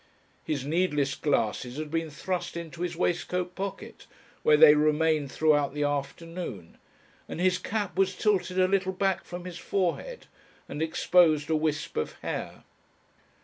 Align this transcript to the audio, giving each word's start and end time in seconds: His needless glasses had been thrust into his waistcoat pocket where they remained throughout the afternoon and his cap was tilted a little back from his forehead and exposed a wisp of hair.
His 0.43 0.65
needless 0.65 1.13
glasses 1.13 1.77
had 1.77 1.91
been 1.91 2.09
thrust 2.09 2.57
into 2.57 2.81
his 2.81 2.95
waistcoat 2.95 3.53
pocket 3.53 4.07
where 4.41 4.57
they 4.57 4.73
remained 4.73 5.31
throughout 5.31 5.75
the 5.75 5.83
afternoon 5.83 6.79
and 7.29 7.39
his 7.39 7.59
cap 7.59 7.95
was 7.99 8.15
tilted 8.15 8.59
a 8.59 8.67
little 8.67 8.93
back 8.93 9.23
from 9.25 9.45
his 9.45 9.59
forehead 9.59 10.25
and 10.67 10.81
exposed 10.81 11.51
a 11.51 11.55
wisp 11.55 11.97
of 11.97 12.13
hair. 12.23 12.63